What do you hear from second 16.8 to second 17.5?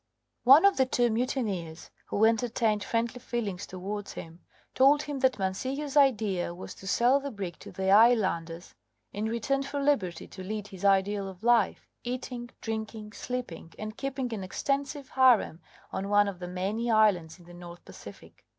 islands in